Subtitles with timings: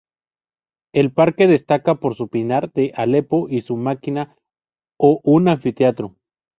[0.93, 4.35] El parque destaca por su pinar de Aleppo y su maquia
[4.97, 6.15] o un anfiteatro.